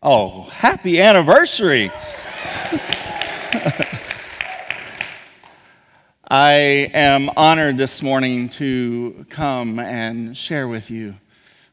Oh, 0.00 0.42
happy 0.42 1.00
anniversary. 1.00 1.90
I 6.30 6.52
am 6.94 7.28
honored 7.36 7.76
this 7.76 8.00
morning 8.00 8.50
to 8.50 9.26
come 9.30 9.80
and 9.80 10.38
share 10.38 10.68
with 10.68 10.92
you. 10.92 11.16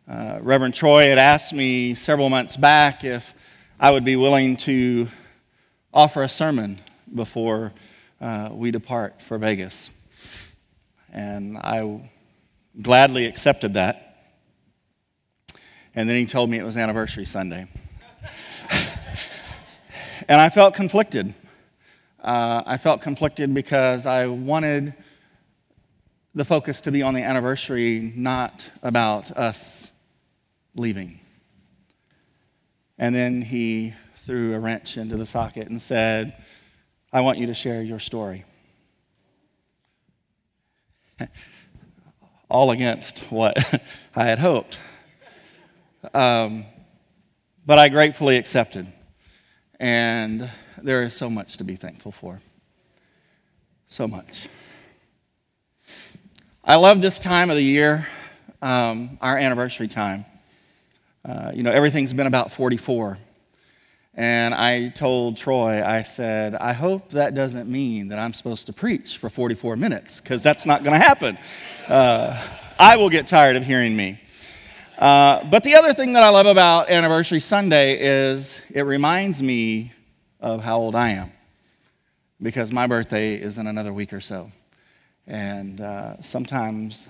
Uh, 0.09 0.39
Reverend 0.41 0.73
Troy 0.73 1.09
had 1.09 1.19
asked 1.19 1.53
me 1.53 1.93
several 1.93 2.31
months 2.31 2.57
back 2.57 3.03
if 3.03 3.35
I 3.79 3.91
would 3.91 4.03
be 4.03 4.15
willing 4.15 4.57
to 4.57 5.07
offer 5.93 6.23
a 6.23 6.29
sermon 6.29 6.79
before 7.13 7.71
uh, 8.19 8.49
we 8.51 8.71
depart 8.71 9.21
for 9.21 9.37
Vegas. 9.37 9.91
And 11.13 11.55
I 11.59 12.09
gladly 12.81 13.27
accepted 13.27 13.75
that. 13.75 14.04
And 15.95 16.09
then 16.09 16.17
he 16.17 16.25
told 16.25 16.49
me 16.49 16.59
it 16.59 16.63
was 16.63 16.75
anniversary 16.75 17.23
Sunday. 17.23 17.67
and 20.27 20.41
I 20.41 20.49
felt 20.49 20.73
conflicted. 20.73 21.33
Uh, 22.21 22.63
I 22.65 22.77
felt 22.77 23.01
conflicted 23.01 23.53
because 23.53 24.05
I 24.05 24.27
wanted 24.27 24.93
the 26.33 26.43
focus 26.43 26.81
to 26.81 26.91
be 26.91 27.01
on 27.01 27.13
the 27.13 27.21
anniversary, 27.21 28.11
not 28.15 28.69
about 28.83 29.31
us 29.31 29.89
leaving. 30.75 31.21
And 32.97 33.15
then 33.15 33.41
he 33.41 33.93
threw 34.17 34.53
a 34.53 34.59
wrench 34.59 34.97
into 34.97 35.15
the 35.15 35.25
socket 35.25 35.69
and 35.69 35.81
said, 35.81 36.35
I 37.13 37.21
want 37.21 37.37
you 37.37 37.47
to 37.47 37.53
share 37.53 37.81
your 37.81 37.99
story. 37.99 38.43
All 42.49 42.71
against 42.71 43.19
what 43.29 43.57
I 44.15 44.25
had 44.25 44.39
hoped. 44.39 44.79
Um, 46.13 46.65
but 47.65 47.79
I 47.79 47.89
gratefully 47.89 48.37
accepted. 48.37 48.91
And 49.79 50.49
there 50.81 51.03
is 51.03 51.15
so 51.15 51.29
much 51.29 51.57
to 51.57 51.63
be 51.63 51.75
thankful 51.75 52.11
for. 52.11 52.41
So 53.87 54.07
much. 54.07 54.47
I 56.63 56.75
love 56.75 57.01
this 57.01 57.19
time 57.19 57.49
of 57.49 57.55
the 57.55 57.63
year, 57.63 58.07
um, 58.61 59.17
our 59.21 59.37
anniversary 59.37 59.87
time. 59.87 60.25
Uh, 61.23 61.51
you 61.53 61.63
know, 61.63 61.71
everything's 61.71 62.13
been 62.13 62.27
about 62.27 62.51
44. 62.51 63.17
And 64.13 64.53
I 64.53 64.89
told 64.89 65.37
Troy, 65.37 65.83
I 65.85 66.03
said, 66.03 66.55
I 66.55 66.73
hope 66.73 67.11
that 67.11 67.33
doesn't 67.33 67.69
mean 67.69 68.07
that 68.07 68.19
I'm 68.19 68.33
supposed 68.33 68.65
to 68.67 68.73
preach 68.73 69.17
for 69.17 69.29
44 69.29 69.75
minutes, 69.75 70.21
because 70.21 70.41
that's 70.41 70.65
not 70.65 70.83
going 70.83 70.99
to 70.99 71.05
happen. 71.05 71.37
Uh, 71.87 72.41
I 72.79 72.95
will 72.95 73.09
get 73.09 73.27
tired 73.27 73.57
of 73.57 73.63
hearing 73.63 73.95
me. 73.95 74.19
Uh, 74.97 75.43
but 75.49 75.61
the 75.63 75.75
other 75.75 75.91
thing 75.91 76.13
that 76.13 76.23
I 76.23 76.29
love 76.29 76.45
about 76.45 76.89
Anniversary 76.89 77.41
Sunday 77.41 77.99
is 77.99 78.57
it 78.69 78.83
reminds 78.83 79.43
me 79.43 79.91
of 80.39 80.61
how 80.61 80.77
old 80.77 80.95
I 80.95 81.09
am 81.09 81.33
because 82.41 82.71
my 82.71 82.87
birthday 82.87 83.35
is 83.35 83.57
in 83.57 83.67
another 83.67 83.91
week 83.91 84.13
or 84.13 84.21
so. 84.21 84.49
And 85.27 85.81
uh, 85.81 86.21
sometimes 86.21 87.09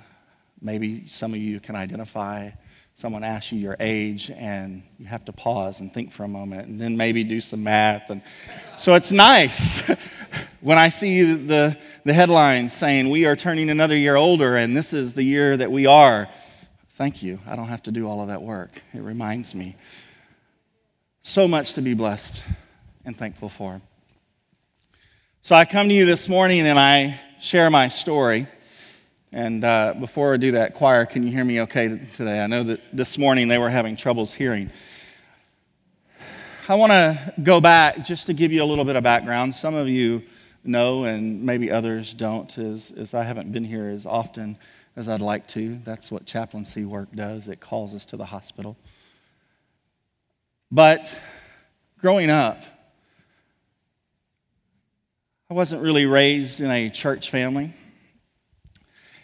maybe 0.62 1.08
some 1.10 1.36
of 1.36 1.40
you 1.40 1.60
can 1.60 1.76
identify 1.76 2.50
someone 2.96 3.24
asks 3.24 3.52
you 3.52 3.60
your 3.60 3.76
age 3.80 4.32
and 4.32 4.82
you 4.98 5.06
have 5.06 5.24
to 5.26 5.34
pause 5.34 5.80
and 5.80 5.94
think 5.94 6.12
for 6.12 6.24
a 6.24 6.28
moment 6.28 6.68
and 6.68 6.82
then 6.82 6.98
maybe 6.98 7.24
do 7.24 7.42
some 7.42 7.62
math 7.62 8.10
and 8.10 8.22
so 8.78 8.96
it's 8.96 9.12
nice 9.12 9.82
when 10.62 10.78
i 10.78 10.88
see 10.88 11.34
the, 11.34 11.78
the 12.06 12.14
headlines 12.14 12.74
saying 12.74 13.10
we 13.10 13.26
are 13.26 13.36
turning 13.36 13.70
another 13.70 13.98
year 13.98 14.16
older 14.16 14.56
and 14.56 14.78
this 14.78 14.94
is 14.94 15.14
the 15.14 15.24
year 15.24 15.58
that 15.58 15.70
we 15.70 15.86
are 15.86 16.30
Thank 16.96 17.22
you. 17.22 17.40
I 17.46 17.58
don't 17.58 17.68
have 17.68 17.84
to 17.84 17.92
do 17.92 18.08
all 18.08 18.22
of 18.22 18.30
that 18.30 18.42
work. 18.42 18.82
It 18.94 19.02
reminds 19.02 19.54
me. 19.54 19.76
So 21.24 21.46
much 21.46 21.74
to 21.74 21.82
be 21.82 21.94
blessed 21.94 22.42
and 23.04 23.18
thankful 23.18 23.50
for. 23.50 23.82
So 25.42 25.56
I 25.58 25.66
come 25.66 25.90
to 25.90 25.94
you 25.94 26.06
this 26.06 26.30
morning 26.30 26.62
and 26.62 26.80
I 26.80 27.20
share 27.42 27.70
my 27.70 27.90
story. 27.90 28.48
And 29.34 29.66
uh, 29.66 29.96
before 30.00 30.36
I 30.36 30.38
do 30.38 30.54
that, 30.54 30.76
choir, 30.76 31.06
can 31.06 31.24
you 31.24 31.34
hear 31.34 31.44
me 31.44 31.60
okay 31.64 32.00
today? 32.14 32.40
I 32.40 32.48
know 32.48 32.64
that 32.64 32.80
this 32.94 33.18
morning 33.18 33.50
they 33.50 33.58
were 33.58 33.70
having 33.70 33.98
troubles 33.98 34.34
hearing. 34.34 34.70
I 36.70 36.76
want 36.76 36.94
to 36.94 37.34
go 37.44 37.60
back 37.60 38.06
just 38.06 38.28
to 38.28 38.34
give 38.34 38.54
you 38.54 38.64
a 38.64 38.68
little 38.68 38.86
bit 38.86 38.96
of 38.96 39.04
background. 39.04 39.54
Some 39.54 39.76
of 39.76 39.90
you 39.90 40.24
know, 40.64 41.04
and 41.04 41.44
maybe 41.44 41.70
others 41.70 42.14
don't, 42.14 42.58
as, 42.58 42.92
as 42.92 43.14
I 43.14 43.24
haven't 43.24 43.52
been 43.52 43.66
here 43.66 43.90
as 43.90 44.06
often 44.06 44.58
as 44.96 45.10
I'd 45.10 45.22
like 45.22 45.48
to. 45.50 45.80
That's 45.84 46.10
what 46.10 46.26
chaplaincy 46.26 46.86
work 46.86 47.12
does, 47.14 47.48
it 47.48 47.60
calls 47.60 47.94
us 47.94 48.06
to 48.08 48.18
the 48.18 48.26
hospital. 48.26 48.78
But 50.72 51.16
growing 52.00 52.30
up, 52.30 52.64
I 55.50 55.54
wasn't 55.54 55.84
really 55.84 56.06
raised 56.06 56.60
in 56.60 56.72
a 56.72 56.90
church 56.90 57.30
family. 57.30 57.74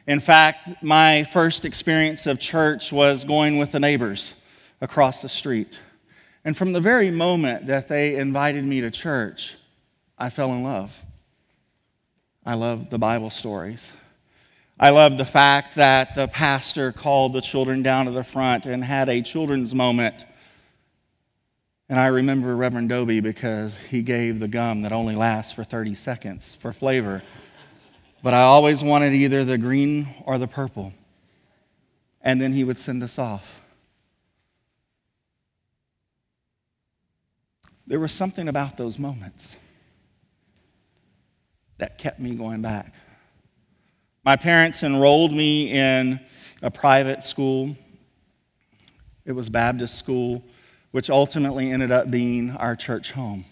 In 0.08 0.20
fact, 0.20 0.84
my 0.84 1.24
first 1.26 1.66
experience 1.66 2.28
of 2.28 2.40
church 2.40 2.92
was 2.92 3.24
going 3.24 3.58
with 3.58 3.72
the 3.72 3.80
neighbors 3.80 4.34
across 4.82 5.22
the 5.22 5.30
street. 5.30 5.82
And 6.44 6.58
from 6.58 6.74
the 6.74 6.80
very 6.80 7.12
moment 7.12 7.68
that 7.68 7.88
they 7.88 8.16
invited 8.16 8.66
me 8.66 8.82
to 8.82 8.92
church, 8.92 9.56
I 10.18 10.30
fell 10.30 10.53
in 10.53 10.64
love. 10.64 11.00
I 12.46 12.56
love 12.56 12.90
the 12.90 12.98
Bible 12.98 13.30
stories. 13.30 13.92
I 14.80 14.90
love 14.90 15.18
the 15.18 15.26
fact 15.26 15.76
that 15.76 16.16
the 16.16 16.28
pastor 16.28 16.92
called 16.92 17.34
the 17.34 17.42
children 17.42 17.84
down 17.84 18.06
to 18.06 18.12
the 18.12 18.24
front 18.24 18.66
and 18.66 18.84
had 18.84 19.09
a 19.09 19.22
children's 19.22 19.76
moment. 19.76 20.26
And 21.88 22.00
I 22.00 22.08
remember 22.08 22.56
Reverend 22.56 22.90
Dobie 22.90 23.20
because 23.20 23.78
he 23.78 24.02
gave 24.02 24.40
the 24.40 24.48
gum 24.48 24.82
that 24.82 24.92
only 24.92 25.16
lasts 25.16 25.54
for 25.54 25.64
30 25.64 25.94
seconds 25.94 26.56
for 26.56 26.74
flavor. 26.74 27.22
But 28.24 28.34
I 28.34 28.42
always 28.42 28.84
wanted 28.84 29.14
either 29.14 29.44
the 29.44 29.58
green 29.58 30.08
or 30.26 30.38
the 30.38 30.48
purple. 30.48 30.94
And 32.22 32.40
then 32.40 32.53
he 32.53 32.64
would 32.64 32.78
send 32.78 33.03
us 33.03 33.20
off. 33.20 33.62
There 37.88 38.00
was 38.00 38.14
something 38.14 38.48
about 38.48 38.78
those 38.78 38.98
moments 38.98 39.58
that 41.78 41.98
kept 41.98 42.20
me 42.20 42.36
going 42.36 42.62
back. 42.62 42.94
My 44.24 44.36
parents 44.36 44.84
enrolled 44.84 45.34
me 45.34 45.72
in 45.72 46.20
a 46.62 46.70
private 46.70 47.24
school. 47.24 47.76
It 49.26 49.32
was 49.32 49.50
Baptist 49.50 49.98
school, 49.98 50.44
which 50.92 51.09
ultimately 51.09 51.72
ended 51.72 51.92
up 51.92 52.12
being 52.12 52.52
our 52.52 52.76
church 52.76 53.12
home. 53.14 53.46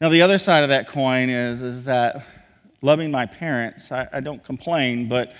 Now, 0.00 0.10
the 0.10 0.22
other 0.22 0.38
side 0.38 0.62
of 0.62 0.68
that 0.68 0.88
coin 0.88 1.28
is, 1.28 1.60
is 1.60 1.84
that 1.84 2.24
loving 2.82 3.10
my 3.10 3.26
parents, 3.26 3.90
I, 3.90 4.08
I 4.12 4.20
don't 4.20 4.44
complain, 4.44 5.08
but 5.08 5.32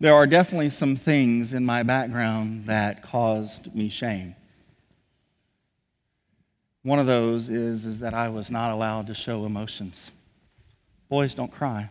there 0.00 0.14
are 0.14 0.26
definitely 0.26 0.70
some 0.70 0.96
things 0.96 1.52
in 1.52 1.66
my 1.66 1.82
background 1.82 2.64
that 2.64 3.02
caused 3.02 3.74
me 3.74 3.90
shame. 3.90 4.34
One 6.82 6.98
of 6.98 7.06
those 7.06 7.50
is, 7.50 7.84
is 7.84 8.00
that 8.00 8.14
I 8.14 8.30
was 8.30 8.50
not 8.50 8.70
allowed 8.70 9.08
to 9.08 9.14
show 9.14 9.44
emotions. 9.44 10.12
Boys 11.08 11.34
don't 11.34 11.52
cry. 11.52 11.90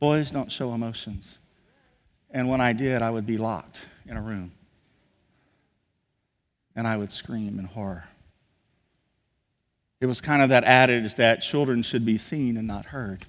Boys 0.00 0.30
don't 0.30 0.50
show 0.50 0.72
emotions. 0.72 1.38
And 2.30 2.48
when 2.48 2.60
I 2.60 2.72
did, 2.72 3.02
I 3.02 3.10
would 3.10 3.26
be 3.26 3.36
locked 3.36 3.82
in 4.06 4.16
a 4.16 4.22
room. 4.22 4.52
And 6.74 6.86
I 6.86 6.96
would 6.96 7.12
scream 7.12 7.58
in 7.58 7.66
horror. 7.66 8.04
It 10.00 10.06
was 10.06 10.20
kind 10.20 10.42
of 10.42 10.48
that 10.48 10.64
adage 10.64 11.14
that 11.16 11.42
children 11.42 11.82
should 11.82 12.04
be 12.04 12.18
seen 12.18 12.56
and 12.56 12.66
not 12.66 12.86
heard. 12.86 13.26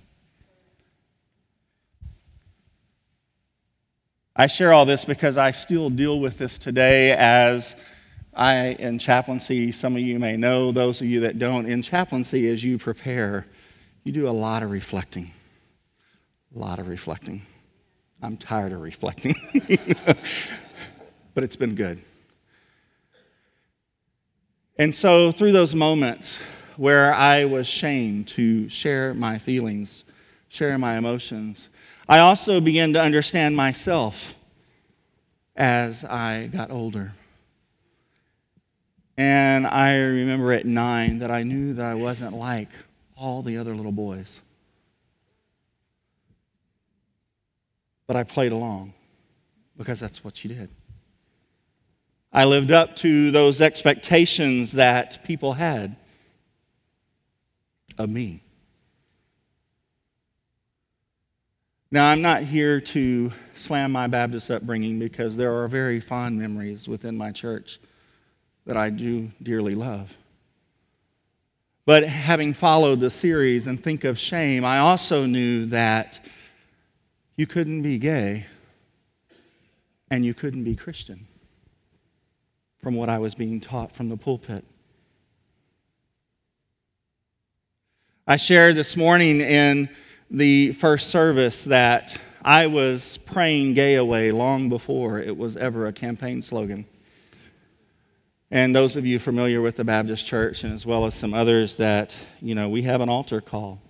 I 4.36 4.48
share 4.48 4.74
all 4.74 4.86
this 4.86 5.06
because 5.06 5.38
I 5.38 5.52
still 5.52 5.92
deal 5.92 6.20
with 6.20 6.40
this 6.40 6.58
today 6.58 7.12
as 7.12 7.76
I, 8.34 8.70
in 8.80 8.98
chaplaincy, 8.98 9.72
some 9.72 9.96
of 9.96 10.02
you 10.02 10.18
may 10.18 10.38
know, 10.38 10.72
those 10.72 11.02
of 11.02 11.08
you 11.08 11.20
that 11.20 11.38
don't, 11.38 11.68
in 11.68 11.84
chaplaincy, 11.84 12.50
as 12.50 12.64
you 12.64 12.80
prepare 12.80 13.46
you 14.04 14.12
do 14.12 14.28
a 14.28 14.32
lot 14.32 14.64
of 14.64 14.72
reflecting. 14.72 15.32
A 16.56 16.60
lot 16.60 16.80
of 16.80 16.88
reflecting. 16.88 17.46
I'm 18.22 18.38
tired 18.38 18.72
of 18.72 18.82
reflecting, 18.82 19.36
but 21.34 21.44
it's 21.44 21.56
been 21.56 21.76
good. 21.76 22.02
And 24.78 24.94
so, 24.96 25.32
through 25.32 25.52
those 25.52 25.76
moments 25.76 26.40
where 26.78 27.14
I 27.14 27.46
was 27.46 27.68
shamed 27.68 28.28
to 28.30 28.70
share 28.70 29.14
my 29.14 29.40
feelings, 29.40 30.04
share 30.48 30.78
my 30.78 30.98
emotions, 30.98 31.70
I 32.08 32.20
also 32.20 32.62
began 32.62 32.94
to 32.94 33.02
understand 33.02 33.56
myself 33.56 34.36
as 35.56 36.04
I 36.04 36.48
got 36.48 36.72
older. 36.72 37.14
And 39.18 39.68
I 39.68 39.96
remember 39.96 40.52
at 40.54 40.66
nine 40.66 41.20
that 41.20 41.30
I 41.30 41.44
knew 41.44 41.74
that 41.74 41.86
I 41.86 41.94
wasn't 41.94 42.34
like 42.36 42.70
all 43.24 43.42
the 43.42 43.58
other 43.58 43.74
little 43.74 43.94
boys. 43.94 44.42
But 48.06 48.18
I 48.18 48.24
played 48.24 48.52
along 48.52 48.94
because 49.78 49.98
that's 50.02 50.26
what 50.26 50.36
she 50.36 50.50
did. 50.50 50.70
I 52.34 52.44
lived 52.44 52.72
up 52.72 52.98
to 52.98 53.32
those 53.32 53.62
expectations 53.62 54.74
that 54.74 55.24
people 55.24 55.54
had 55.54 55.96
of 57.98 58.10
me. 58.10 58.42
Now, 61.92 62.10
I'm 62.10 62.22
not 62.22 62.44
here 62.44 62.82
to 62.82 63.32
slam 63.56 63.94
my 63.94 64.08
Baptist 64.08 64.52
upbringing 64.52 65.00
because 65.00 65.38
there 65.38 65.56
are 65.64 65.68
very 65.70 66.02
fond 66.02 66.38
memories 66.38 66.90
within 66.90 67.16
my 67.16 67.32
church 67.32 67.80
that 68.66 68.76
I 68.76 68.90
do 68.90 69.32
dearly 69.42 69.76
love. 69.76 70.18
But 71.86 72.06
having 72.06 72.54
followed 72.54 73.02
the 73.02 73.10
series 73.10 73.68
and 73.68 73.82
think 73.82 74.06
of 74.06 74.18
shame, 74.18 74.64
I 74.64 74.80
also 74.80 75.26
knew 75.26 75.66
that 75.68 76.20
you 77.36 77.46
couldn't 77.46 77.82
be 77.82 77.98
gay 77.98 78.46
and 80.10 80.26
you 80.26 80.34
couldn't 80.34 80.64
be 80.64 80.76
Christian 80.76 81.28
from 82.82 82.96
what 82.96 83.10
I 83.10 83.18
was 83.18 83.36
being 83.36 83.60
taught 83.60 83.94
from 83.94 84.08
the 84.08 84.16
pulpit. 84.16 84.64
I 88.26 88.38
shared 88.38 88.78
this 88.78 88.96
morning 88.96 89.42
in 89.42 89.90
the 90.32 90.72
first 90.74 91.10
service 91.10 91.66
that 91.66 92.18
I 92.46 92.68
was 92.68 93.18
praying 93.26 93.74
gay 93.74 93.96
away 93.96 94.32
long 94.32 94.70
before 94.70 95.20
it 95.20 95.36
was 95.36 95.58
ever 95.58 95.88
a 95.88 95.94
campaign 95.94 96.42
slogan. 96.42 96.86
And 98.54 98.76
those 98.76 98.96
of 98.98 99.04
you 99.04 99.18
familiar 99.18 99.62
with 99.62 99.78
the 99.78 99.84
Baptist 99.84 100.28
church, 100.28 100.64
and 100.64 100.72
as 100.72 100.86
well 100.86 101.06
as 101.06 101.16
some 101.16 101.34
others, 101.34 101.78
that, 101.78 102.16
you 102.40 102.54
know, 102.54 102.70
we 102.70 102.84
have 102.84 103.02
an 103.02 103.10
altar 103.10 103.42
call. 103.42 103.82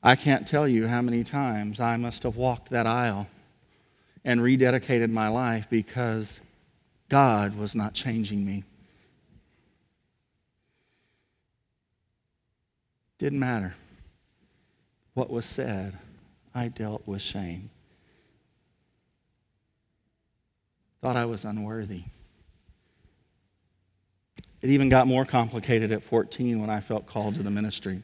I 0.00 0.14
can't 0.14 0.46
tell 0.46 0.68
you 0.68 0.86
how 0.86 1.02
many 1.02 1.24
times 1.24 1.80
I 1.80 1.96
must 1.96 2.22
have 2.22 2.36
walked 2.36 2.70
that 2.70 2.86
aisle 2.86 3.26
and 4.24 4.38
rededicated 4.38 5.10
my 5.10 5.26
life 5.26 5.66
because 5.68 6.38
God 7.08 7.56
was 7.56 7.74
not 7.74 7.94
changing 7.94 8.46
me. 8.46 8.62
Didn't 13.18 13.40
matter 13.40 13.74
what 15.14 15.30
was 15.30 15.46
said, 15.46 15.98
I 16.54 16.68
dealt 16.68 17.02
with 17.08 17.22
shame. 17.22 17.70
Thought 21.02 21.16
I 21.16 21.24
was 21.24 21.44
unworthy. 21.44 22.04
It 24.62 24.70
even 24.70 24.88
got 24.88 25.06
more 25.06 25.24
complicated 25.24 25.92
at 25.92 26.02
14 26.02 26.60
when 26.60 26.70
I 26.70 26.80
felt 26.80 27.06
called 27.06 27.36
to 27.36 27.42
the 27.42 27.50
ministry. 27.50 28.02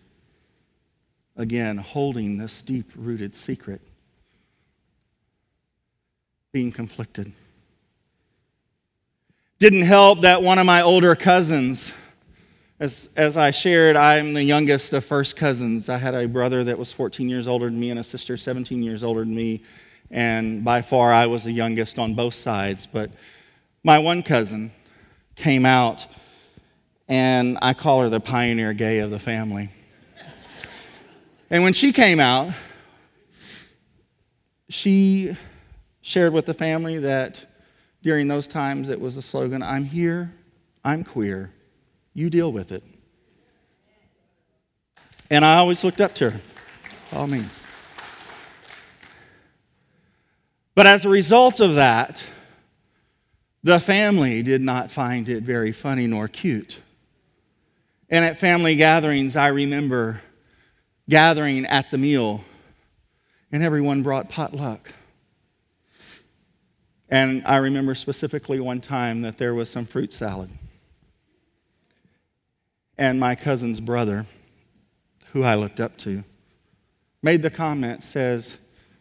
Again, 1.37 1.77
holding 1.77 2.39
this 2.39 2.63
deep 2.63 2.91
rooted 2.95 3.35
secret, 3.35 3.81
being 6.53 6.73
conflicted. 6.73 7.33
Didn't 9.59 9.83
help 9.83 10.23
that 10.23 10.43
one 10.43 10.59
of 10.59 10.67
my 10.67 10.83
older 10.83 11.15
cousins 11.15 11.93
as, 12.79 13.09
as 13.17 13.39
I 13.39 13.53
shared, 13.53 13.97
I'm 13.97 14.35
the 14.35 14.43
youngest 14.43 14.93
of 14.93 15.03
first 15.03 15.35
cousins. 15.35 15.89
I 15.89 15.97
had 15.97 16.15
a 16.15 16.29
brother 16.29 16.63
that 16.65 16.77
was 16.77 16.93
14 16.93 17.27
years 17.27 17.49
older 17.49 17.71
than 17.71 17.81
me 17.81 17.89
and 17.89 17.99
a 17.99 18.05
sister 18.05 18.37
17 18.37 18.83
years 18.83 19.03
older 19.03 19.21
than 19.21 19.35
me. 19.35 19.63
And 20.11 20.63
by 20.63 20.83
far, 20.83 21.11
I 21.11 21.27
was 21.27 21.43
the 21.43 21.53
youngest 21.53 21.99
on 21.99 22.15
both 22.15 22.35
sides. 22.35 22.87
But 22.87 23.11
my 23.83 23.99
one 23.99 24.23
cousin 24.23 24.73
came 25.37 25.65
out, 25.65 26.07
and 27.09 27.59
I 27.63 27.75
call 27.75 28.03
her 28.03 28.09
the 28.09 28.21
pioneer 28.21 28.73
gay 28.73 28.99
of 28.99 29.11
the 29.11 29.19
family. 29.19 29.71
and 31.51 31.63
when 31.63 31.73
she 31.73 31.93
came 31.93 32.21
out, 32.21 32.53
she 34.69 35.37
shared 36.01 36.33
with 36.33 36.47
the 36.47 36.55
family 36.55 36.99
that 36.99 37.45
during 38.03 38.29
those 38.29 38.47
times 38.47 38.89
it 38.89 39.01
was 39.01 39.17
the 39.17 39.23
slogan 39.23 39.63
I'm 39.63 39.85
here, 39.85 40.33
I'm 40.85 41.05
queer, 41.05 41.53
you 42.15 42.31
deal 42.31 42.53
with 42.53 42.73
it. 42.73 42.85
And 45.31 45.45
I 45.45 45.57
always 45.57 45.83
looked 45.83 46.01
up 46.01 46.15
to 46.17 46.31
her, 46.31 46.41
all 47.13 47.27
means. 47.27 47.65
But 50.75 50.87
as 50.87 51.05
a 51.05 51.09
result 51.09 51.61
of 51.61 51.77
that, 51.77 52.23
the 53.65 53.81
family 53.81 54.43
did 54.43 54.61
not 54.61 54.91
find 54.91 55.29
it 55.29 55.43
very 55.43 55.73
funny 55.73 56.07
nor 56.07 56.29
cute. 56.29 56.81
And 58.09 58.25
at 58.25 58.39
family 58.39 58.77
gatherings, 58.77 59.35
I 59.37 59.49
remember 59.49 60.23
gathering 61.09 61.67
at 61.67 61.91
the 61.91 61.99
meal, 61.99 62.45
and 63.51 63.63
everyone 63.63 64.03
brought 64.03 64.29
potluck. 64.29 64.93
And 67.09 67.43
I 67.47 67.57
remember 67.59 67.95
specifically 67.95 68.61
one 68.61 68.81
time 68.81 69.23
that 69.23 69.39
there 69.39 69.55
was 69.55 69.71
some 69.71 69.87
fruit 69.87 70.13
salad 70.13 70.51
and 72.99 73.21
my 73.21 73.35
cousin's 73.35 73.81
brother, 73.81 74.27
who 75.33 75.43
I 75.43 75.55
looked 75.55 75.81
up 75.81 75.97
to, 75.99 76.25
made 77.23 77.43
the 77.43 77.51
comment 77.51 78.03
says, 78.03 78.57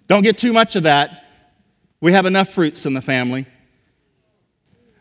"Don't 0.07 0.23
get 0.23 0.37
too 0.37 0.51
much 0.51 0.75
of 0.75 0.83
that. 0.83 1.25
We 2.01 2.11
have 2.11 2.25
enough 2.25 2.49
fruits 2.49 2.85
in 2.85 2.93
the 2.93 3.01
family." 3.01 3.45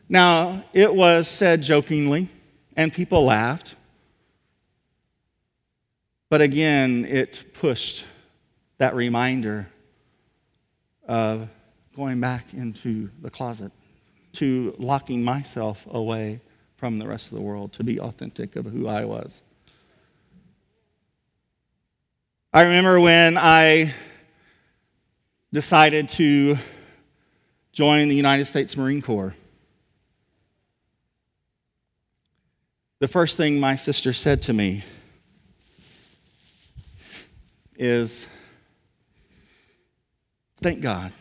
Now, 0.08 0.64
it 0.72 0.94
was 0.94 1.26
said 1.26 1.62
jokingly, 1.62 2.28
and 2.76 2.92
people 2.92 3.24
laughed. 3.24 3.74
But 6.34 6.42
again, 6.42 7.04
it 7.04 7.44
pushed 7.52 8.06
that 8.78 8.96
reminder 8.96 9.68
of 11.06 11.48
going 11.94 12.18
back 12.18 12.52
into 12.52 13.08
the 13.22 13.30
closet, 13.30 13.70
to 14.32 14.74
locking 14.76 15.22
myself 15.22 15.86
away 15.88 16.40
from 16.74 16.98
the 16.98 17.06
rest 17.06 17.28
of 17.28 17.36
the 17.36 17.40
world 17.40 17.72
to 17.74 17.84
be 17.84 18.00
authentic 18.00 18.56
of 18.56 18.66
who 18.66 18.88
I 18.88 19.04
was. 19.04 19.42
I 22.52 22.62
remember 22.62 22.98
when 22.98 23.38
I 23.38 23.94
decided 25.52 26.08
to 26.08 26.58
join 27.72 28.08
the 28.08 28.16
United 28.16 28.46
States 28.46 28.76
Marine 28.76 29.02
Corps. 29.02 29.36
The 32.98 33.06
first 33.06 33.36
thing 33.36 33.60
my 33.60 33.76
sister 33.76 34.12
said 34.12 34.42
to 34.42 34.52
me 34.52 34.82
is, 37.76 38.26
Thank 40.64 40.80
God. 40.80 41.12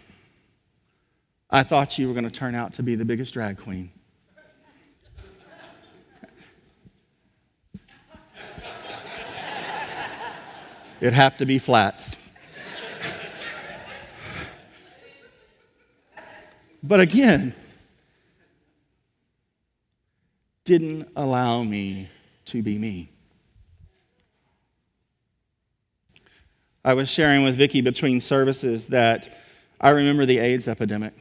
I 1.50 1.64
thought 1.64 2.00
you 2.00 2.08
were 2.08 2.14
going 2.14 2.24
to 2.24 2.32
turn 2.32 2.56
out 2.56 2.72
to 2.76 2.84
be 2.84 2.96
the 2.96 3.04
biggest 3.04 3.34
drag 3.34 3.58
queen. 3.58 3.92
It'd 11.02 11.14
have 11.14 11.36
to 11.38 11.46
be 11.46 11.60
flats. 11.60 12.16
but 16.84 17.02
again, 17.02 17.54
didn't 20.64 21.10
allow 21.18 21.64
me 21.64 22.08
to 22.46 22.64
be 22.64 22.78
me. 22.78 23.10
I 26.86 26.94
was 26.94 27.10
sharing 27.10 27.44
with 27.44 27.56
Vicki 27.56 27.82
between 27.82 28.20
services 28.20 28.88
that 28.88 29.30
I 29.80 29.92
remember 29.92 30.26
the 30.26 30.40
AIDS 30.40 30.68
epidemic. 30.68 31.14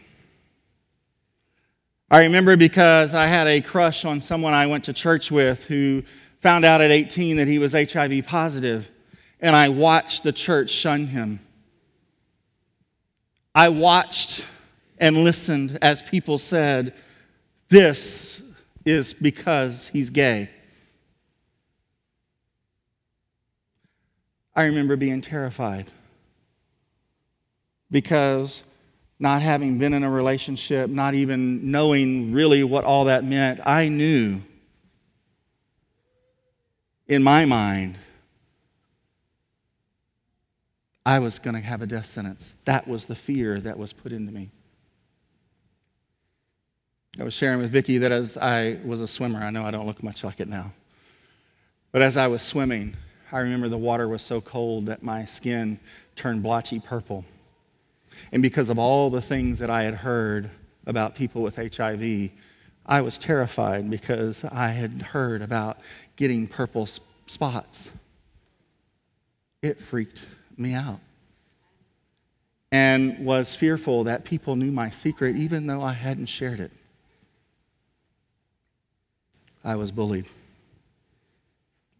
I 2.10 2.24
remember 2.24 2.56
because 2.56 3.14
I 3.14 3.26
had 3.26 3.46
a 3.46 3.60
crush 3.60 4.04
on 4.04 4.20
someone 4.20 4.54
I 4.54 4.66
went 4.66 4.84
to 4.84 4.92
church 4.92 5.30
with 5.30 5.64
who 5.64 6.02
found 6.40 6.64
out 6.64 6.80
at 6.80 6.90
18 6.90 7.36
that 7.36 7.46
he 7.46 7.58
was 7.58 7.72
HIV 7.72 8.26
positive 8.26 8.90
and 9.40 9.54
I 9.54 9.68
watched 9.68 10.24
the 10.24 10.32
church 10.32 10.70
shun 10.70 11.06
him. 11.06 11.40
I 13.54 13.68
watched 13.68 14.44
and 14.98 15.24
listened 15.24 15.78
as 15.80 16.02
people 16.02 16.38
said, 16.38 16.94
This 17.68 18.42
is 18.84 19.14
because 19.14 19.88
he's 19.88 20.10
gay. 20.10 20.50
I 24.54 24.64
remember 24.64 24.96
being 24.96 25.20
terrified 25.20 25.90
because 27.90 28.62
not 29.18 29.40
having 29.40 29.78
been 29.78 29.94
in 29.94 30.02
a 30.02 30.10
relationship, 30.10 30.90
not 30.90 31.14
even 31.14 31.70
knowing 31.70 32.32
really 32.32 32.64
what 32.64 32.84
all 32.84 33.04
that 33.04 33.24
meant, 33.24 33.60
I 33.64 33.88
knew 33.88 34.42
in 37.06 37.22
my 37.22 37.44
mind 37.44 37.98
I 41.04 41.18
was 41.18 41.38
going 41.38 41.54
to 41.54 41.60
have 41.60 41.82
a 41.82 41.86
death 41.86 42.06
sentence. 42.06 42.56
That 42.64 42.86
was 42.86 43.06
the 43.06 43.14
fear 43.14 43.60
that 43.60 43.78
was 43.78 43.92
put 43.92 44.12
into 44.12 44.32
me. 44.32 44.50
I 47.18 47.24
was 47.24 47.34
sharing 47.34 47.60
with 47.60 47.70
Vicki 47.70 47.98
that 47.98 48.12
as 48.12 48.38
I 48.38 48.78
was 48.84 49.00
a 49.00 49.06
swimmer, 49.06 49.40
I 49.40 49.50
know 49.50 49.64
I 49.64 49.70
don't 49.70 49.86
look 49.86 50.02
much 50.02 50.24
like 50.24 50.40
it 50.40 50.48
now, 50.48 50.72
but 51.90 52.02
as 52.02 52.16
I 52.16 52.26
was 52.26 52.40
swimming, 52.40 52.96
I 53.32 53.40
remember 53.40 53.68
the 53.68 53.78
water 53.78 54.06
was 54.08 54.20
so 54.20 54.40
cold 54.40 54.86
that 54.86 55.02
my 55.02 55.24
skin 55.24 55.80
turned 56.14 56.42
blotchy 56.42 56.78
purple. 56.78 57.24
And 58.30 58.42
because 58.42 58.68
of 58.68 58.78
all 58.78 59.08
the 59.08 59.22
things 59.22 59.58
that 59.58 59.70
I 59.70 59.84
had 59.84 59.94
heard 59.94 60.50
about 60.86 61.14
people 61.14 61.42
with 61.42 61.56
HIV, 61.56 62.30
I 62.84 63.00
was 63.00 63.16
terrified 63.16 63.88
because 63.88 64.44
I 64.44 64.68
had 64.68 65.00
heard 65.00 65.40
about 65.40 65.78
getting 66.16 66.46
purple 66.46 66.86
spots. 67.26 67.90
It 69.62 69.80
freaked 69.80 70.26
me 70.58 70.74
out 70.74 71.00
and 72.70 73.24
was 73.24 73.54
fearful 73.54 74.04
that 74.04 74.24
people 74.24 74.56
knew 74.56 74.72
my 74.72 74.90
secret 74.90 75.36
even 75.36 75.66
though 75.66 75.82
I 75.82 75.92
hadn't 75.92 76.26
shared 76.26 76.60
it. 76.60 76.72
I 79.64 79.76
was 79.76 79.90
bullied. 79.90 80.26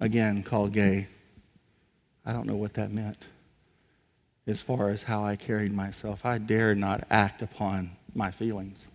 Again, 0.01 0.43
called 0.43 0.73
gay. 0.73 1.07
I 2.25 2.33
don't 2.33 2.47
know 2.47 2.57
what 2.57 2.75
that 2.75 2.93
meant 2.93 3.27
as 4.47 4.61
far 4.61 4.91
as 4.91 5.05
how 5.05 5.25
I 5.25 5.37
carried 5.37 5.73
myself. 5.73 6.25
I 6.25 6.39
dared 6.39 6.79
not 6.79 7.05
act 7.11 7.43
upon 7.43 7.93
my 8.15 8.31
feelings. 8.31 8.87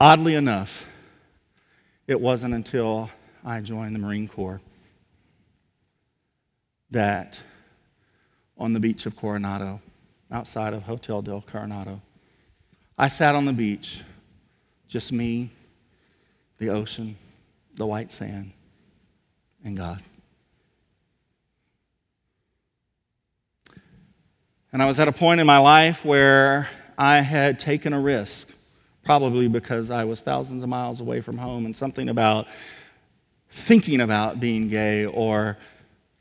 Oddly 0.00 0.34
enough, 0.34 0.86
it 2.06 2.20
wasn't 2.20 2.54
until 2.54 3.10
I 3.44 3.60
joined 3.60 3.94
the 3.94 4.00
Marine 4.00 4.28
Corps 4.28 4.60
that 6.90 7.40
on 8.58 8.72
the 8.72 8.80
beach 8.80 9.06
of 9.06 9.16
Coronado, 9.16 9.80
outside 10.30 10.74
of 10.74 10.82
Hotel 10.82 11.22
del 11.22 11.40
Coronado, 11.40 12.00
I 12.98 13.08
sat 13.08 13.34
on 13.34 13.44
the 13.44 13.52
beach, 13.52 14.02
just 14.88 15.12
me, 15.12 15.50
the 16.58 16.68
ocean, 16.68 17.16
the 17.74 17.86
white 17.86 18.10
sand, 18.10 18.52
and 19.64 19.76
God. 19.76 20.02
And 24.72 24.82
I 24.82 24.86
was 24.86 24.98
at 24.98 25.08
a 25.08 25.12
point 25.12 25.40
in 25.40 25.46
my 25.46 25.58
life 25.58 26.04
where 26.04 26.68
I 26.96 27.20
had 27.20 27.58
taken 27.58 27.92
a 27.92 28.00
risk, 28.00 28.50
probably 29.04 29.48
because 29.48 29.90
I 29.90 30.04
was 30.04 30.22
thousands 30.22 30.62
of 30.62 30.68
miles 30.68 31.00
away 31.00 31.20
from 31.20 31.36
home, 31.36 31.66
and 31.66 31.76
something 31.76 32.08
about 32.08 32.46
thinking 33.50 34.00
about 34.00 34.40
being 34.40 34.68
gay 34.68 35.04
or 35.04 35.58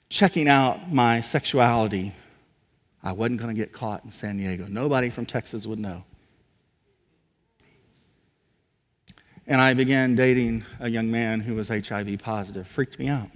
checking 0.10 0.50
out 0.50 0.92
my 0.92 1.22
sexuality. 1.22 2.14
I 3.02 3.14
wasn't 3.14 3.40
going 3.40 3.56
to 3.56 3.60
get 3.60 3.72
caught 3.72 4.04
in 4.04 4.12
San 4.12 4.38
Diego. 4.38 4.68
Nobody 4.68 5.10
from 5.10 5.26
Texas 5.26 5.66
would 5.66 5.80
know. 5.80 6.04
And 9.52 9.60
I 9.60 9.74
began 9.74 10.16
dating 10.16 10.64
a 10.80 10.90
young 10.90 11.12
man 11.12 11.42
who 11.42 11.56
was 11.56 11.68
HIV 11.68 12.20
positive. 12.20 12.66
Freaked 12.66 12.98
me 12.98 13.10
out. 13.10 13.28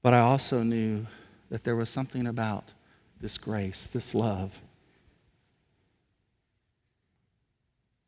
But 0.00 0.14
I 0.14 0.20
also 0.20 0.62
knew 0.62 1.06
that 1.50 1.64
there 1.64 1.76
was 1.76 1.90
something 1.90 2.26
about 2.26 2.72
this 3.20 3.36
grace, 3.36 3.86
this 3.88 4.14
love. 4.14 4.58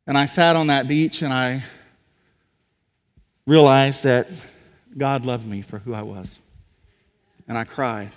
And 0.07 0.17
I 0.17 0.25
sat 0.25 0.55
on 0.55 0.65
that 0.65 0.87
beach 0.87 1.21
and 1.21 1.31
I 1.31 1.63
realized 3.45 4.03
that 4.05 4.27
God 4.97 5.27
loved 5.27 5.45
me 5.45 5.61
for 5.61 5.77
who 5.77 5.93
I 5.93 6.01
was. 6.01 6.39
And 7.47 7.55
I 7.55 7.65
cried. 7.65 8.09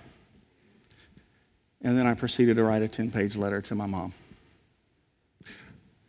And 1.82 1.98
then 1.98 2.06
I 2.06 2.14
proceeded 2.14 2.56
to 2.56 2.64
write 2.64 2.80
a 2.80 2.88
10 2.88 3.10
page 3.10 3.36
letter 3.36 3.60
to 3.60 3.74
my 3.74 3.84
mom. 3.84 4.14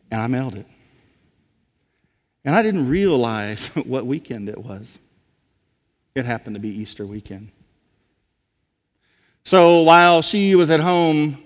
And 0.10 0.22
I 0.22 0.28
mailed 0.28 0.56
it. 0.56 0.66
And 2.46 2.56
I 2.56 2.62
didn't 2.62 2.88
realize 2.88 3.68
what 3.76 4.06
weekend 4.06 4.48
it 4.48 4.64
was. 4.64 5.00
It 6.14 6.26
happened 6.26 6.56
to 6.56 6.60
be 6.60 6.70
Easter 6.70 7.06
weekend. 7.06 7.52
So 9.44 9.82
while 9.82 10.22
she 10.22 10.56
was 10.56 10.70
at 10.70 10.80
home 10.80 11.38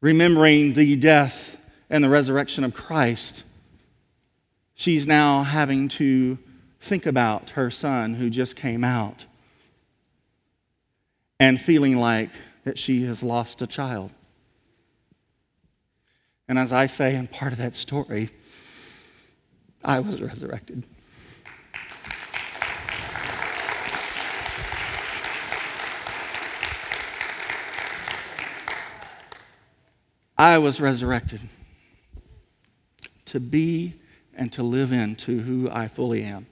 remembering 0.00 0.74
the 0.74 0.96
death 0.96 1.56
and 1.88 2.04
the 2.04 2.08
resurrection 2.08 2.64
of 2.64 2.74
Christ, 2.74 3.42
she's 4.74 5.06
now 5.06 5.42
having 5.42 5.88
to 5.88 6.38
think 6.80 7.06
about 7.06 7.50
her 7.50 7.70
son 7.70 8.14
who 8.14 8.30
just 8.30 8.54
came 8.54 8.84
out 8.84 9.24
and 11.40 11.60
feeling 11.60 11.96
like 11.96 12.30
that 12.64 12.78
she 12.78 13.04
has 13.04 13.22
lost 13.22 13.62
a 13.62 13.66
child. 13.66 14.10
And 16.48 16.58
as 16.58 16.72
I 16.72 16.86
say 16.86 17.14
in 17.14 17.26
part 17.26 17.52
of 17.52 17.58
that 17.58 17.74
story, 17.74 18.30
I 19.88 20.00
was 20.00 20.20
resurrected. 20.20 20.84
I 30.36 30.58
was 30.58 30.78
resurrected 30.78 31.40
to 33.24 33.40
be 33.40 33.94
and 34.36 34.52
to 34.52 34.62
live 34.62 34.92
into 34.92 35.40
who 35.40 35.70
I 35.70 35.88
fully 35.88 36.22
am. 36.22 36.46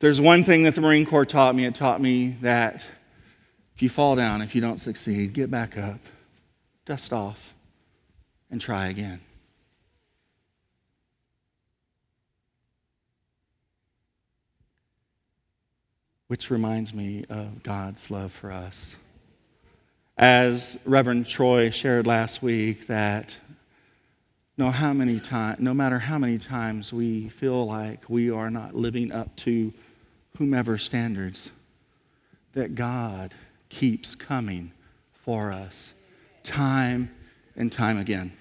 There's 0.00 0.20
one 0.20 0.44
thing 0.44 0.64
that 0.64 0.74
the 0.74 0.82
Marine 0.82 1.06
Corps 1.06 1.24
taught 1.24 1.54
me. 1.54 1.64
It 1.64 1.74
taught 1.74 2.02
me 2.02 2.36
that 2.42 2.84
if 3.74 3.80
you 3.80 3.88
fall 3.88 4.14
down, 4.14 4.42
if 4.42 4.54
you 4.54 4.60
don't 4.60 4.78
succeed, 4.78 5.32
get 5.32 5.50
back 5.50 5.78
up, 5.78 6.00
dust 6.84 7.14
off, 7.14 7.54
and 8.52 8.60
try 8.60 8.86
again. 8.86 9.20
Which 16.28 16.50
reminds 16.50 16.94
me 16.94 17.24
of 17.28 17.64
God's 17.64 18.10
love 18.10 18.30
for 18.30 18.52
us 18.52 18.94
as 20.16 20.78
Reverend 20.84 21.26
Troy 21.26 21.70
shared 21.70 22.06
last 22.06 22.42
week, 22.42 22.86
that 22.86 23.36
no, 24.58 24.70
how 24.70 24.92
many 24.92 25.18
time, 25.18 25.56
no 25.58 25.72
matter 25.72 25.98
how 25.98 26.18
many 26.18 26.38
times 26.38 26.92
we 26.92 27.28
feel 27.30 27.66
like 27.66 28.08
we 28.08 28.30
are 28.30 28.50
not 28.50 28.74
living 28.74 29.10
up 29.10 29.34
to 29.36 29.72
whomever 30.36 30.76
standards, 30.76 31.50
that 32.52 32.74
God 32.74 33.34
keeps 33.70 34.14
coming 34.14 34.72
for 35.12 35.50
us 35.50 35.94
time 36.42 37.10
and 37.56 37.72
time 37.72 37.98
again. 37.98 38.32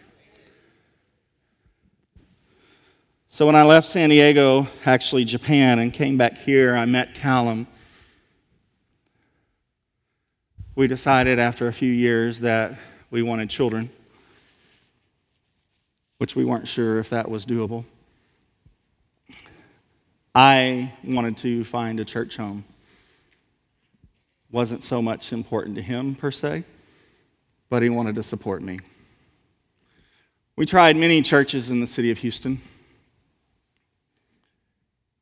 So 3.33 3.45
when 3.45 3.55
I 3.55 3.63
left 3.63 3.87
San 3.87 4.09
Diego, 4.09 4.67
actually 4.85 5.23
Japan, 5.23 5.79
and 5.79 5.93
came 5.93 6.17
back 6.17 6.37
here, 6.37 6.75
I 6.75 6.83
met 6.83 7.13
Callum 7.13 7.65
we 10.75 10.85
decided 10.85 11.39
after 11.39 11.67
a 11.67 11.73
few 11.73 11.91
years 11.91 12.41
that 12.41 12.77
we 13.09 13.21
wanted 13.21 13.49
children, 13.49 13.89
which 16.17 16.35
we 16.35 16.43
weren't 16.43 16.67
sure 16.67 16.99
if 16.99 17.09
that 17.11 17.29
was 17.29 17.45
doable. 17.45 17.85
I 20.35 20.91
wanted 21.01 21.37
to 21.37 21.63
find 21.63 22.01
a 22.01 22.05
church 22.05 22.35
home. 22.35 22.65
Wasn't 24.51 24.83
so 24.83 25.01
much 25.01 25.31
important 25.31 25.77
to 25.77 25.81
him 25.81 26.15
per 26.15 26.31
se, 26.31 26.65
but 27.69 27.81
he 27.81 27.89
wanted 27.89 28.15
to 28.15 28.23
support 28.23 28.61
me. 28.61 28.79
We 30.57 30.65
tried 30.65 30.97
many 30.97 31.21
churches 31.21 31.69
in 31.69 31.79
the 31.79 31.87
city 31.87 32.11
of 32.11 32.17
Houston. 32.17 32.61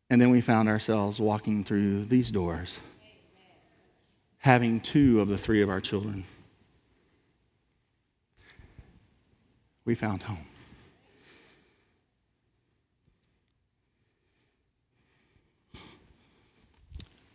And 0.09 0.19
then 0.19 0.29
we 0.31 0.41
found 0.41 0.67
ourselves 0.67 1.19
walking 1.19 1.63
through 1.63 2.05
these 2.05 2.31
doors 2.31 2.79
having 4.39 4.79
two 4.79 5.19
of 5.19 5.27
the 5.27 5.37
three 5.37 5.61
of 5.61 5.69
our 5.69 5.81
children. 5.81 6.23
We 9.85 9.95
found 9.95 10.23
home. 10.23 10.45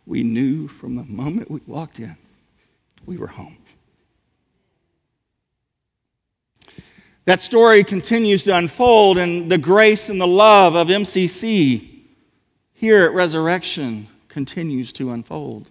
We 0.07 0.23
knew 0.23 0.67
from 0.67 0.95
the 0.95 1.03
moment 1.03 1.49
we 1.49 1.61
walked 1.65 1.99
in, 1.99 2.15
we 3.05 3.17
were 3.17 3.27
home. 3.27 3.57
That 7.25 7.41
story 7.41 7.83
continues 7.83 8.43
to 8.43 8.55
unfold, 8.55 9.17
and 9.17 9.49
the 9.49 9.57
grace 9.57 10.09
and 10.09 10.21
the 10.21 10.27
love 10.27 10.75
of 10.75 10.89
MCC 10.89 11.94
here 12.75 13.03
at 13.03 13.13
Resurrection 13.13 14.07
continues 14.27 14.93
to 14.93 15.11
unfold. 15.11 15.69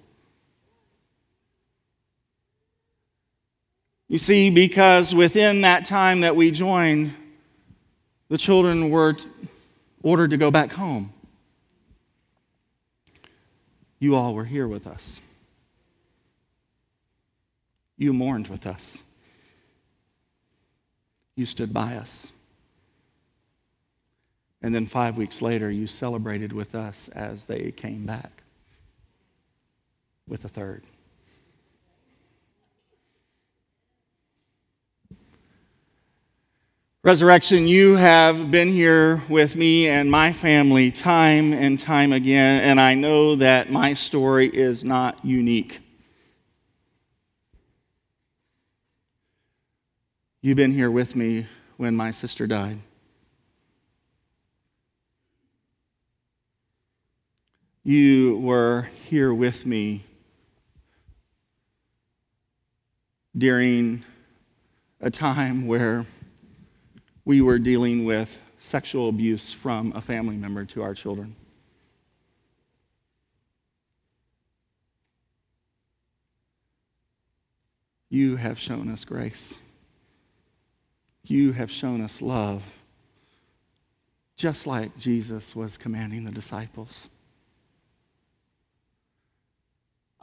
You 4.08 4.18
see, 4.18 4.50
because 4.50 5.14
within 5.14 5.61
that 5.62 5.84
time 5.84 6.23
that 6.23 6.34
we 6.34 6.50
joined, 6.50 7.14
the 8.28 8.38
children 8.38 8.90
were 8.90 9.16
ordered 10.02 10.30
to 10.30 10.37
go 10.37 10.50
back 10.50 10.73
home. 10.73 11.12
You 13.99 14.16
all 14.16 14.34
were 14.34 14.44
here 14.44 14.66
with 14.66 14.87
us. 14.87 15.20
You 17.96 18.12
mourned 18.12 18.49
with 18.49 18.66
us. 18.66 19.02
You 21.37 21.46
stood 21.46 21.73
by 21.73 21.96
us. 21.96 22.28
And 24.64 24.75
then 24.75 24.87
five 24.87 25.18
weeks 25.18 25.42
later, 25.42 25.71
you 25.71 25.87
celebrated 25.87 26.50
with 26.50 26.75
us 26.75 27.09
as 27.09 27.44
they 27.44 27.71
came 27.71 28.06
back 28.06 28.42
with 30.26 30.47
a 30.47 30.49
third. 30.49 30.85
Resurrection, 37.02 37.68
you 37.68 37.97
have 37.97 38.50
been 38.50 38.68
here 38.73 39.23
with 39.28 39.54
me 39.54 39.87
and 39.87 40.11
my 40.11 40.33
family 40.33 40.90
time 40.90 41.52
and 41.52 41.78
time 41.78 42.14
again, 42.14 42.62
and 42.62 42.80
I 42.80 42.94
know 42.94 43.37
that 43.37 43.71
my 43.71 43.92
story 43.92 44.47
is 44.47 44.83
not 44.83 45.23
unique. 45.23 45.80
You've 50.40 50.56
been 50.56 50.73
here 50.73 50.90
with 50.90 51.14
me 51.14 51.49
when 51.76 51.94
my 51.94 52.12
sister 52.12 52.47
died. 52.47 52.78
You 57.87 58.38
were 58.38 58.88
here 59.11 59.35
with 59.35 59.67
me 59.67 60.05
during 63.37 64.03
a 65.03 65.11
time 65.11 65.67
where 65.67 66.07
we 67.26 67.43
were 67.43 67.59
dealing 67.59 68.07
with 68.07 68.41
sexual 68.59 69.11
abuse 69.11 69.53
from 69.53 69.93
a 69.95 70.00
family 70.00 70.37
member 70.37 70.64
to 70.64 70.83
our 70.83 70.95
children. 70.95 71.37
You 78.09 78.37
have 78.37 78.59
shown 78.59 78.91
us 78.91 79.05
grace. 79.05 79.53
You 81.23 81.53
have 81.53 81.71
shown 81.71 82.00
us 82.00 82.23
love, 82.23 82.62
just 84.38 84.67
like 84.67 84.97
Jesus 84.97 85.55
was 85.55 85.76
commanding 85.76 86.25
the 86.25 86.31
disciples. 86.31 87.11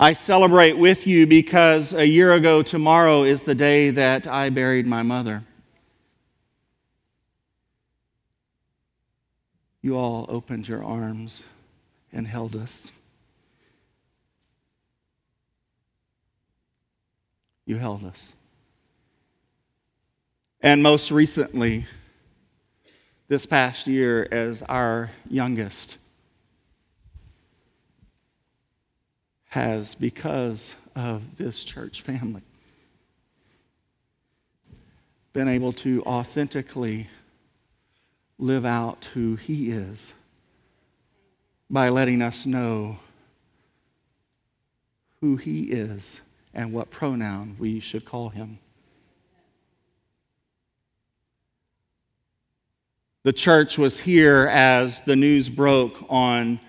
I 0.01 0.13
celebrate 0.13 0.77
with 0.77 1.07
you 1.07 1.25
because 1.25 1.93
a 1.93 2.05
year 2.05 2.33
ago 2.33 2.61
tomorrow 2.61 3.23
is 3.23 3.43
the 3.43 3.55
day 3.55 3.91
that 3.91 4.27
I 4.27 4.49
buried 4.49 4.85
my 4.85 5.03
mother. 5.03 5.43
you 9.81 9.97
all 9.97 10.25
opened 10.29 10.67
your 10.67 10.83
arms 10.83 11.43
and 12.13 12.27
held 12.27 12.55
us. 12.55 12.91
You 17.65 17.77
held 17.77 18.03
us. 18.03 18.33
And 20.61 20.83
most 20.83 21.09
recently, 21.09 21.85
this 23.27 23.45
past 23.45 23.87
year, 23.87 24.27
as 24.31 24.61
our 24.63 25.09
youngest 25.27 25.97
has, 29.51 29.95
because 29.95 30.73
of 30.95 31.35
this 31.35 31.65
church 31.65 32.03
family, 32.03 32.41
been 35.33 35.49
able 35.49 35.73
to 35.73 36.01
authentically 36.03 37.09
live 38.39 38.65
out 38.65 39.09
who 39.13 39.35
He 39.35 39.69
is 39.69 40.13
by 41.69 41.89
letting 41.89 42.21
us 42.21 42.45
know 42.45 42.97
who 45.19 45.35
He 45.35 45.63
is 45.63 46.21
and 46.53 46.71
what 46.71 46.89
pronoun 46.89 47.57
we 47.59 47.81
should 47.81 48.05
call 48.05 48.29
Him. 48.29 48.57
The 53.23 53.33
church 53.33 53.77
was 53.77 53.99
here 53.99 54.47
as 54.47 55.01
the 55.01 55.17
news 55.17 55.49
broke 55.49 56.05
on 56.07 56.61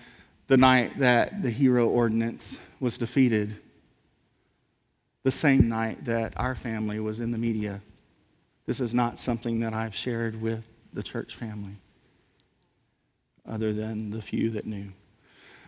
the 0.47 0.57
night 0.57 0.99
that 0.99 1.41
the 1.41 1.49
HERO 1.49 1.87
ordinance 1.87 2.59
was 2.83 2.97
defeated, 2.97 3.55
the 5.23 5.31
same 5.31 5.69
night 5.69 6.03
that 6.03 6.33
our 6.35 6.53
family 6.53 6.99
was 6.99 7.21
in 7.21 7.31
the 7.31 7.37
media. 7.37 7.81
This 8.65 8.81
is 8.81 8.93
not 8.93 9.17
something 9.17 9.61
that 9.61 9.73
I've 9.73 9.95
shared 9.95 10.41
with 10.41 10.67
the 10.91 11.01
church 11.01 11.37
family, 11.37 11.77
other 13.47 13.71
than 13.71 14.09
the 14.09 14.21
few 14.21 14.49
that 14.49 14.67
knew. 14.67 14.89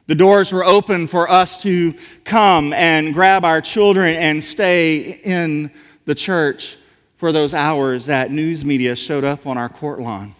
The 0.08 0.16
doors 0.16 0.52
were 0.52 0.66
open 0.66 1.08
for 1.08 1.32
us 1.32 1.64
to 1.64 1.94
come 2.26 2.74
and 2.74 3.14
grab 3.14 3.46
our 3.46 3.62
children 3.62 4.18
and 4.18 4.44
stay 4.44 5.22
in 5.24 5.72
the 6.04 6.16
church 6.16 6.76
for 7.16 7.32
those 7.32 7.54
hours 7.54 8.08
that 8.08 8.30
news 8.30 8.66
media 8.66 8.94
showed 8.94 9.24
up 9.24 9.48
on 9.48 9.58
our 9.58 9.70
court 9.70 10.02
lawn 10.02 10.36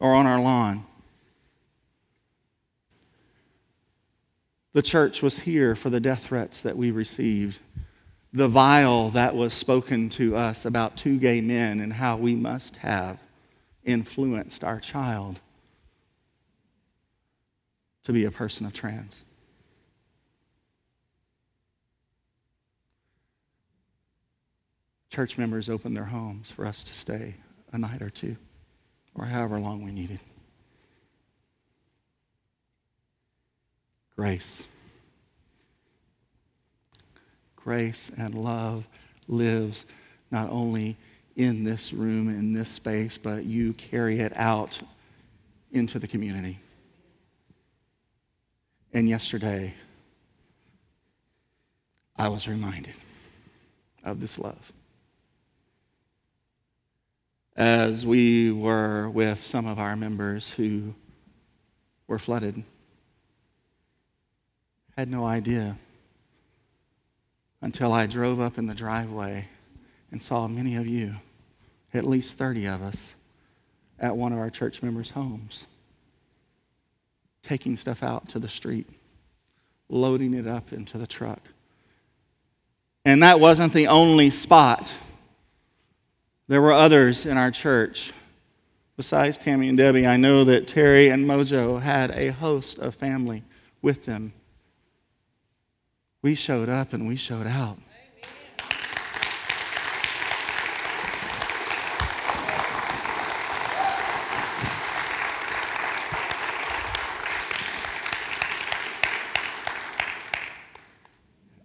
or 0.00 0.12
on 0.12 0.26
our 0.26 0.40
lawn. 0.40 0.84
The 4.72 4.82
church 4.82 5.20
was 5.20 5.40
here 5.40 5.74
for 5.74 5.90
the 5.90 6.00
death 6.00 6.26
threats 6.26 6.60
that 6.60 6.76
we 6.76 6.90
received, 6.92 7.58
the 8.32 8.48
vile 8.48 9.10
that 9.10 9.34
was 9.34 9.52
spoken 9.52 10.08
to 10.10 10.36
us 10.36 10.64
about 10.64 10.96
two 10.96 11.18
gay 11.18 11.40
men 11.40 11.80
and 11.80 11.92
how 11.92 12.16
we 12.16 12.36
must 12.36 12.76
have 12.76 13.18
influenced 13.84 14.62
our 14.62 14.78
child 14.78 15.40
to 18.04 18.12
be 18.12 18.24
a 18.24 18.30
person 18.30 18.64
of 18.64 18.72
trans. 18.72 19.24
Church 25.10 25.36
members 25.36 25.68
opened 25.68 25.96
their 25.96 26.04
homes 26.04 26.52
for 26.52 26.64
us 26.64 26.84
to 26.84 26.94
stay 26.94 27.34
a 27.72 27.78
night 27.78 28.00
or 28.00 28.10
two, 28.10 28.36
or 29.16 29.24
however 29.24 29.58
long 29.58 29.82
we 29.82 29.90
needed. 29.90 30.20
Grace. 34.20 34.64
Grace 37.56 38.10
and 38.18 38.34
love 38.34 38.86
lives 39.28 39.86
not 40.30 40.50
only 40.50 40.98
in 41.36 41.64
this 41.64 41.94
room, 41.94 42.28
in 42.28 42.52
this 42.52 42.68
space, 42.68 43.16
but 43.16 43.46
you 43.46 43.72
carry 43.72 44.20
it 44.20 44.34
out 44.36 44.78
into 45.72 45.98
the 45.98 46.06
community. 46.06 46.58
And 48.92 49.08
yesterday, 49.08 49.72
I 52.14 52.28
was 52.28 52.46
reminded 52.46 52.96
of 54.04 54.20
this 54.20 54.38
love. 54.38 54.70
As 57.56 58.04
we 58.04 58.52
were 58.52 59.08
with 59.08 59.38
some 59.38 59.66
of 59.66 59.78
our 59.78 59.96
members 59.96 60.50
who 60.50 60.94
were 62.06 62.18
flooded, 62.18 62.62
had 65.00 65.10
no 65.10 65.24
idea 65.24 65.78
until 67.62 67.90
I 67.90 68.04
drove 68.04 68.38
up 68.38 68.58
in 68.58 68.66
the 68.66 68.74
driveway 68.74 69.48
and 70.12 70.22
saw 70.22 70.46
many 70.46 70.76
of 70.76 70.86
you 70.86 71.14
at 71.94 72.06
least 72.06 72.36
30 72.36 72.66
of 72.66 72.82
us, 72.82 73.14
at 73.98 74.14
one 74.14 74.34
of 74.34 74.38
our 74.38 74.50
church 74.50 74.82
members' 74.82 75.08
homes, 75.08 75.64
taking 77.42 77.78
stuff 77.78 78.02
out 78.02 78.28
to 78.28 78.38
the 78.38 78.48
street, 78.50 78.86
loading 79.88 80.34
it 80.34 80.46
up 80.46 80.70
into 80.70 80.98
the 80.98 81.06
truck. 81.06 81.40
And 83.06 83.22
that 83.22 83.40
wasn't 83.40 83.72
the 83.72 83.86
only 83.86 84.28
spot. 84.28 84.92
There 86.46 86.60
were 86.60 86.74
others 86.74 87.24
in 87.24 87.38
our 87.38 87.50
church. 87.50 88.12
Besides 88.98 89.38
Tammy 89.38 89.70
and 89.70 89.78
Debbie, 89.78 90.06
I 90.06 90.18
know 90.18 90.44
that 90.44 90.68
Terry 90.68 91.08
and 91.08 91.24
Mojo 91.24 91.80
had 91.80 92.10
a 92.10 92.32
host 92.32 92.78
of 92.78 92.94
family 92.94 93.42
with 93.80 94.04
them. 94.04 94.34
We 96.22 96.34
showed 96.34 96.68
up 96.68 96.92
and 96.92 97.08
we 97.08 97.16
showed 97.16 97.46
out. 97.46 97.78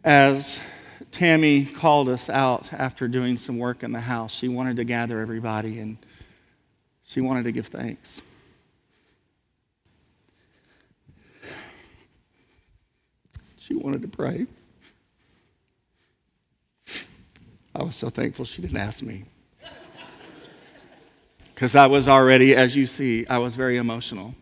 as 0.06 0.60
Tammy 1.10 1.65
called 1.65 2.08
us 2.10 2.30
out 2.30 2.72
after 2.72 3.08
doing 3.08 3.39
some 3.39 3.58
work 3.58 3.84
in 3.84 3.91
the 3.91 4.00
house, 4.00 4.32
she 4.32 4.48
wanted 4.48 4.78
to 4.78 4.84
gather 4.84 5.20
everybody 5.20 5.80
and 5.80 5.98
she 7.04 7.22
wanted 7.22 7.44
to 7.46 7.52
give 7.52 7.68
thanks. 7.68 8.22
Wanted 13.86 14.02
to 14.02 14.08
pray. 14.08 14.48
I 17.76 17.84
was 17.84 17.95
so 17.95 18.10
thankful 18.10 18.43
she 18.43 18.63
didn't 18.63 18.78
ask 18.78 19.04
me. 19.04 19.26
Because 21.54 21.76
I 21.76 21.86
was 21.86 22.08
already, 22.08 22.56
as 22.56 22.76
you 22.76 22.88
see, 22.88 23.28
I 23.28 23.38
was 23.38 23.56
very 23.56 23.78
emotional. 23.78 24.34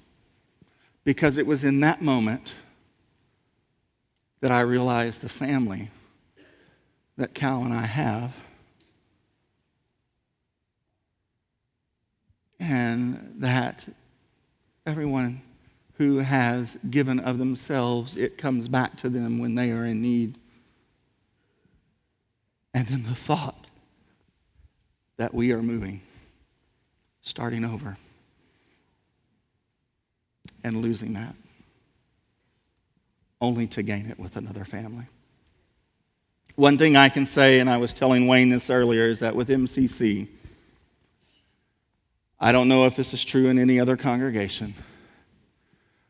Because 1.03 1.37
it 1.37 1.45
was 1.45 1.65
in 1.65 1.81
that 1.81 2.01
moment 2.01 2.53
that 4.39 4.53
I 4.53 4.61
realized 4.61 5.21
the 5.21 5.27
family 5.27 5.91
that 7.17 7.33
Cal 7.33 7.65
and 7.65 7.73
I 7.73 7.85
have. 7.85 8.33
And 12.61 13.33
that 13.39 13.85
everyone 14.85 15.41
who 15.97 16.17
has 16.17 16.77
given 16.89 17.19
of 17.19 17.37
themselves, 17.37 18.15
it 18.15 18.37
comes 18.37 18.67
back 18.67 18.97
to 18.97 19.09
them 19.09 19.39
when 19.39 19.55
they 19.55 19.71
are 19.71 19.85
in 19.85 20.01
need. 20.01 20.37
And 22.73 22.87
then 22.87 23.03
the 23.03 23.15
thought 23.15 23.67
that 25.17 25.33
we 25.33 25.51
are 25.51 25.61
moving 25.61 26.01
starting 27.23 27.63
over 27.63 27.97
and 30.63 30.81
losing 30.81 31.13
that, 31.13 31.35
only 33.41 33.67
to 33.67 33.81
gain 33.81 34.09
it 34.09 34.19
with 34.19 34.35
another 34.35 34.65
family. 34.65 35.05
One 36.55 36.77
thing 36.77 36.95
I 36.95 37.09
can 37.09 37.25
say, 37.25 37.59
and 37.59 37.69
I 37.69 37.77
was 37.77 37.93
telling 37.93 38.27
Wayne 38.27 38.49
this 38.49 38.69
earlier, 38.69 39.07
is 39.07 39.19
that 39.21 39.35
with 39.35 39.49
MCC, 39.49 40.27
I 42.39 42.51
don't 42.51 42.67
know 42.67 42.85
if 42.85 42.95
this 42.95 43.13
is 43.13 43.23
true 43.23 43.47
in 43.47 43.57
any 43.57 43.79
other 43.79 43.97
congregation, 43.97 44.75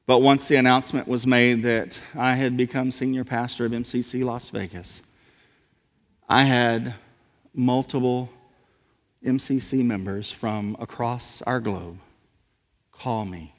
but 0.06 0.20
once 0.20 0.48
the 0.48 0.56
announcement 0.56 1.08
was 1.08 1.26
made 1.26 1.64
that 1.64 2.00
I 2.16 2.36
had 2.36 2.58
become 2.58 2.92
senior 2.92 3.24
pastor 3.24 3.66
of 3.66 3.72
MCC 3.72 4.24
Las 4.24 4.50
Vegas, 4.50 5.02
I 6.28 6.44
had 6.44 6.96
multiple 7.54 8.30
MCC 9.26 9.84
members 9.84 10.30
from 10.32 10.76
across 10.80 11.42
our 11.44 11.60
globe 11.60 12.00
call 12.92 13.26
me 13.26 13.54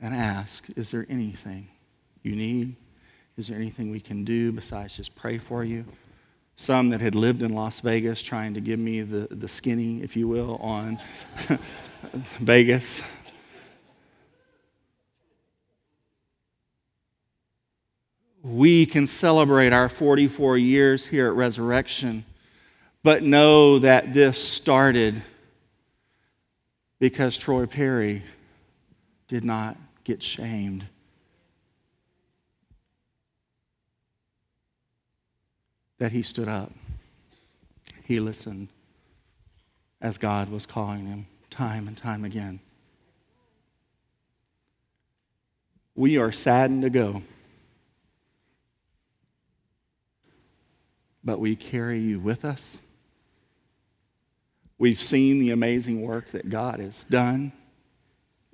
and 0.00 0.14
ask, 0.14 0.64
Is 0.76 0.90
there 0.90 1.06
anything 1.08 1.68
you 2.22 2.36
need? 2.36 2.76
Is 3.36 3.48
there 3.48 3.56
anything 3.56 3.90
we 3.90 4.00
can 4.00 4.24
do 4.24 4.52
besides 4.52 4.96
just 4.96 5.14
pray 5.14 5.38
for 5.38 5.64
you? 5.64 5.84
Some 6.56 6.88
that 6.90 7.02
had 7.02 7.14
lived 7.14 7.42
in 7.42 7.52
Las 7.52 7.80
Vegas 7.80 8.22
trying 8.22 8.54
to 8.54 8.60
give 8.60 8.78
me 8.78 9.02
the, 9.02 9.28
the 9.30 9.48
skinny, 9.48 10.02
if 10.02 10.16
you 10.16 10.26
will, 10.26 10.56
on 10.56 10.98
Vegas. 12.40 13.02
We 18.46 18.86
can 18.86 19.08
celebrate 19.08 19.72
our 19.72 19.88
44 19.88 20.56
years 20.56 21.04
here 21.04 21.26
at 21.26 21.32
Resurrection, 21.32 22.24
but 23.02 23.24
know 23.24 23.80
that 23.80 24.14
this 24.14 24.40
started 24.40 25.20
because 27.00 27.36
Troy 27.36 27.66
Perry 27.66 28.22
did 29.26 29.44
not 29.44 29.76
get 30.04 30.22
shamed 30.22 30.86
that 35.98 36.12
he 36.12 36.22
stood 36.22 36.46
up. 36.46 36.70
He 38.04 38.20
listened 38.20 38.68
as 40.00 40.18
God 40.18 40.50
was 40.50 40.66
calling 40.66 41.06
him 41.06 41.26
time 41.50 41.88
and 41.88 41.96
time 41.96 42.24
again. 42.24 42.60
We 45.96 46.16
are 46.16 46.30
saddened 46.30 46.82
to 46.82 46.90
go, 46.90 47.22
but 51.26 51.40
we 51.40 51.56
carry 51.56 51.98
you 51.98 52.20
with 52.20 52.44
us. 52.44 52.78
We've 54.78 55.02
seen 55.02 55.40
the 55.40 55.50
amazing 55.50 56.02
work 56.02 56.30
that 56.30 56.48
God 56.48 56.78
has 56.78 57.04
done, 57.04 57.50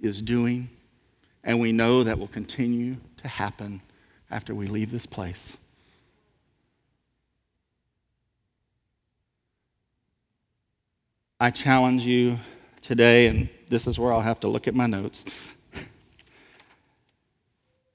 is 0.00 0.22
doing, 0.22 0.70
and 1.44 1.60
we 1.60 1.70
know 1.70 2.02
that 2.02 2.18
will 2.18 2.28
continue 2.28 2.96
to 3.18 3.28
happen 3.28 3.82
after 4.30 4.54
we 4.54 4.68
leave 4.68 4.90
this 4.90 5.04
place. 5.04 5.54
I 11.38 11.50
challenge 11.50 12.06
you 12.06 12.38
today, 12.80 13.26
and 13.26 13.50
this 13.68 13.86
is 13.86 13.98
where 13.98 14.14
I'll 14.14 14.22
have 14.22 14.40
to 14.40 14.48
look 14.48 14.66
at 14.66 14.74
my 14.74 14.86
notes, 14.86 15.26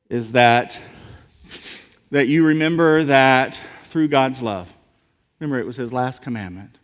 is 0.09 0.33
that, 0.33 0.79
that 2.11 2.27
you 2.27 2.45
remember 2.45 3.05
that 3.05 3.57
through 3.97 4.07
God's 4.09 4.43
love, 4.43 4.71
remember 5.39 5.59
it 5.59 5.65
was 5.65 5.75
his 5.75 5.91
last 5.91 6.21
commandment. 6.21 6.77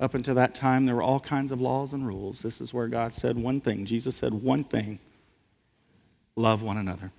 Up 0.00 0.14
until 0.14 0.34
that 0.34 0.52
time, 0.52 0.84
there 0.84 0.96
were 0.96 1.02
all 1.02 1.20
kinds 1.20 1.52
of 1.52 1.60
laws 1.60 1.92
and 1.92 2.04
rules. 2.04 2.42
This 2.42 2.60
is 2.60 2.74
where 2.74 2.88
God 2.88 3.16
said 3.16 3.38
one 3.38 3.60
thing. 3.60 3.84
Jesus 3.86 4.16
said 4.16 4.34
one 4.34 4.64
thing 4.64 4.98
love 6.34 6.60
one 6.60 6.76
another. 6.76 7.12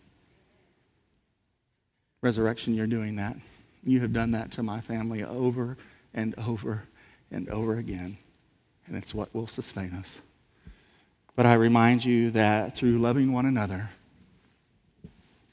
Resurrection, 2.21 2.73
you're 2.73 2.87
doing 2.87 3.15
that. 3.15 3.37
You 3.85 4.01
have 4.01 4.11
done 4.11 4.31
that 4.31 4.51
to 4.51 4.63
my 4.63 4.81
family 4.81 5.23
over 5.23 5.77
and 6.13 6.37
over 6.37 6.83
and 7.31 7.47
over 7.47 7.77
again 7.77 8.17
and 8.85 8.97
it's 8.97 9.15
what 9.15 9.33
will 9.33 9.47
sustain 9.47 9.93
us. 9.93 10.19
But 11.37 11.45
I 11.45 11.53
remind 11.53 12.03
you 12.03 12.31
that 12.31 12.75
through 12.75 12.97
loving 12.97 13.31
one 13.31 13.45
another, 13.45 13.91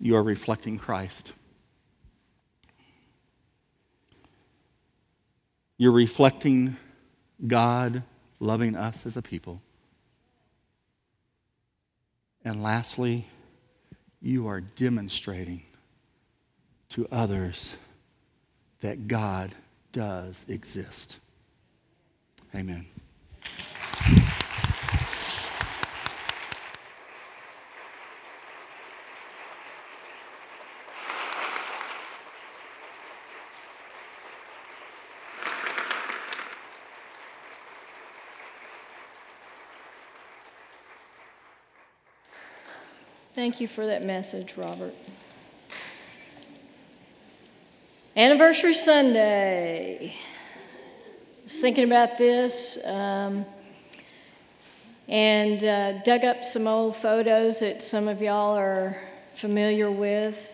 you 0.01 0.17
are 0.17 0.23
reflecting 0.25 0.79
Christ. 0.79 1.33
You're 5.79 5.93
reflecting 5.93 6.77
God 7.47 8.03
loving 8.41 8.77
us 8.77 9.07
as 9.07 9.17
a 9.17 9.23
people. 9.23 9.63
And 12.45 12.63
lastly, 12.63 13.27
you 14.21 14.49
are 14.49 14.61
demonstrating 14.61 15.63
to 16.91 17.07
others 17.13 17.77
that 18.81 19.07
God 19.07 19.55
does 19.93 20.45
exist. 20.49 21.19
Amen. 22.55 22.87
Thank 43.39 43.61
you 43.61 43.69
for 43.69 43.87
that 43.87 44.05
message, 44.05 44.55
Robert. 44.57 44.93
Anniversary 48.17 48.75
Sunday. 48.75 50.09
I 50.09 51.43
was 51.45 51.61
thinking 51.61 51.85
about 51.85 52.19
this 52.19 52.85
um, 52.85 53.47
and 55.07 55.63
uh, 55.63 56.03
dug 56.03 56.25
up 56.25 56.43
some 56.43 56.67
old 56.67 56.97
photos 56.97 57.61
that 57.61 57.81
some 57.81 58.09
of 58.09 58.21
y'all 58.21 58.59
are 58.59 59.01
familiar 59.35 59.89
with. 59.89 60.53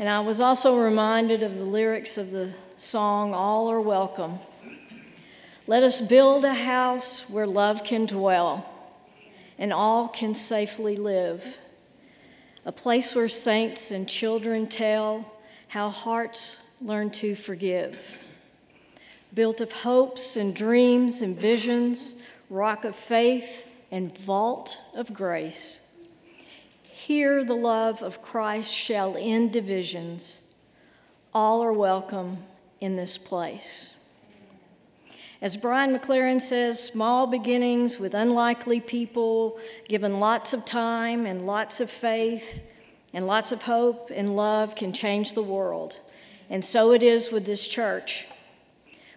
And 0.00 0.08
I 0.08 0.18
was 0.18 0.40
also 0.40 0.76
reminded 0.76 1.44
of 1.44 1.56
the 1.56 1.64
lyrics 1.64 2.18
of 2.18 2.32
the 2.32 2.52
song, 2.76 3.32
All 3.32 3.70
Are 3.70 3.80
Welcome. 3.80 4.40
Let 5.68 5.84
us 5.84 6.00
build 6.00 6.44
a 6.44 6.54
house 6.54 7.30
where 7.30 7.46
love 7.46 7.84
can 7.84 8.06
dwell 8.06 8.68
and 9.56 9.72
all 9.72 10.08
can 10.08 10.34
safely 10.34 10.96
live 10.96 11.58
a 12.64 12.72
place 12.72 13.14
where 13.14 13.28
saints 13.28 13.90
and 13.90 14.08
children 14.08 14.66
tell 14.66 15.32
how 15.68 15.90
hearts 15.90 16.62
learn 16.80 17.10
to 17.10 17.34
forgive. 17.34 18.18
Built 19.34 19.60
of 19.60 19.72
hopes 19.72 20.36
and 20.36 20.54
dreams 20.54 21.22
and 21.22 21.36
visions, 21.36 22.20
rock 22.50 22.84
of 22.84 22.96
faith 22.96 23.70
and 23.90 24.16
vault 24.16 24.78
of 24.94 25.12
grace. 25.12 25.90
Here 26.82 27.44
the 27.44 27.54
love 27.54 28.02
of 28.02 28.20
Christ 28.20 28.74
shall 28.74 29.16
end 29.16 29.52
divisions. 29.52 30.42
All 31.32 31.62
are 31.62 31.72
welcome 31.72 32.38
in 32.80 32.96
this 32.96 33.18
place. 33.18 33.94
As 35.40 35.56
Brian 35.56 35.96
McLaren 35.96 36.40
says, 36.40 36.82
small 36.82 37.28
beginnings 37.28 38.00
with 38.00 38.12
unlikely 38.12 38.80
people, 38.80 39.56
given 39.88 40.18
lots 40.18 40.52
of 40.52 40.64
time 40.64 41.26
and 41.26 41.46
lots 41.46 41.78
of 41.78 41.88
faith 41.88 42.68
and 43.14 43.24
lots 43.24 43.52
of 43.52 43.62
hope 43.62 44.10
and 44.12 44.34
love, 44.34 44.74
can 44.74 44.92
change 44.92 45.34
the 45.34 45.42
world. 45.42 46.00
And 46.50 46.64
so 46.64 46.92
it 46.92 47.04
is 47.04 47.30
with 47.30 47.46
this 47.46 47.68
church. 47.68 48.26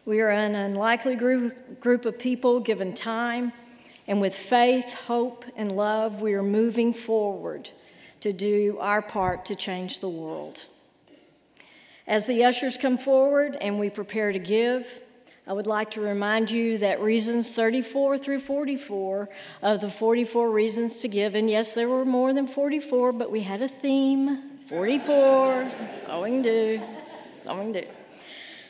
We 0.05 0.19
are 0.19 0.29
an 0.29 0.53
unlikely 0.53 1.15
group, 1.15 1.79
group 1.79 2.05
of 2.05 2.19
people 2.19 2.60
given 2.60 2.93
time, 2.93 3.51
and 4.07 4.21
with 4.21 4.36
faith, 4.36 4.93
hope, 5.05 5.43
and 5.55 5.71
love, 5.71 6.21
we 6.21 6.36
are 6.36 6.43
moving 6.43 6.93
forward 6.93 7.71
to 8.19 8.31
do 8.31 8.77
our 8.79 9.01
part 9.01 9.45
to 9.45 9.55
change 9.55 9.99
the 9.99 10.10
world. 10.10 10.67
As 12.05 12.27
the 12.27 12.43
ushers 12.43 12.77
come 12.77 12.99
forward 12.99 13.57
and 13.60 13.79
we 13.79 13.89
prepare 13.89 14.31
to 14.31 14.39
give, 14.39 15.01
I 15.47 15.54
would 15.54 15.67
like 15.67 15.91
to 15.91 16.01
remind 16.01 16.51
you 16.51 16.77
that 16.77 17.01
reasons 17.01 17.56
34 17.56 18.19
through 18.19 18.39
44 18.39 19.27
of 19.63 19.82
the 19.82 19.89
44 19.89 20.51
reasons 20.51 20.99
to 20.99 21.08
give, 21.08 21.34
and 21.34 21.49
yes, 21.49 21.73
there 21.73 21.89
were 21.89 22.06
more 22.06 22.32
than 22.32 22.45
44, 22.45 23.12
but 23.12 23.32
we 23.32 23.41
had 23.41 23.62
a 23.62 23.67
theme 23.67 24.60
44. 24.67 25.63
That's 25.80 26.04
we 26.21 26.41
do. 26.41 26.82
Can 27.43 27.71
do. 27.71 27.84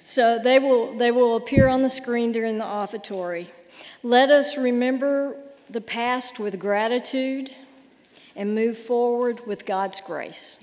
So 0.04 0.40
they 0.40 0.60
will, 0.60 0.98
they 0.98 1.12
will 1.12 1.36
appear 1.36 1.68
on 1.68 1.84
the 1.84 1.90
screen 1.90 2.32
during 2.32 2.58
the 2.58 2.66
offertory. 2.66 3.50
Let 4.02 4.32
us 4.32 4.58
remember 4.58 5.36
the 5.70 5.82
past 5.82 6.40
with 6.40 6.58
gratitude 6.58 7.56
and 8.36 8.56
move 8.56 8.78
forward 8.78 9.46
with 9.46 9.66
God's 9.66 10.02
grace. 10.02 10.60